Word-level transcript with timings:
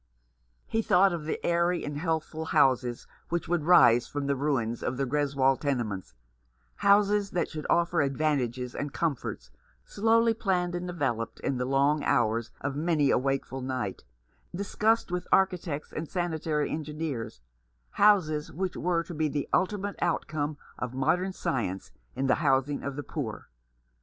He 0.65 0.81
thought 0.81 1.13
of 1.13 1.25
the 1.25 1.37
airy 1.45 1.83
and 1.85 1.95
healthful 1.95 2.47
359 2.47 2.63
Rough 2.63 2.73
Justice. 2.95 3.05
houses 3.05 3.21
which 3.29 3.47
would 3.47 3.63
rise 3.65 4.07
from 4.07 4.25
the 4.25 4.35
ruins 4.35 4.81
of 4.81 4.97
the 4.97 5.05
Greswold 5.05 5.59
tenements— 5.59 6.15
houses 6.87 7.31
which 7.31 7.51
should 7.51 7.67
offer 7.69 8.01
advantages 8.01 8.73
and 8.73 8.91
comforts 8.91 9.51
slowly 9.85 10.33
planned 10.33 10.73
and 10.73 10.87
developed 10.87 11.39
in 11.41 11.57
the 11.59 11.65
long 11.65 12.03
hours 12.03 12.49
of 12.61 12.75
many 12.75 13.11
a 13.11 13.19
wakeful 13.19 13.61
night, 13.61 14.03
discussed 14.55 15.11
with 15.11 15.27
architects 15.31 15.93
and 15.93 16.09
sanitary 16.09 16.71
engineers; 16.71 17.41
houses 17.91 18.51
which 18.51 18.75
were 18.75 19.03
to 19.03 19.13
be 19.13 19.27
the 19.27 19.47
ultimate 19.53 19.97
outcome 20.01 20.57
of 20.79 20.95
modern 20.95 21.31
science 21.31 21.91
in 22.15 22.25
the 22.25 22.35
housing 22.41 22.81
of 22.81 22.95
the 22.95 23.03
poor. 23.03 23.49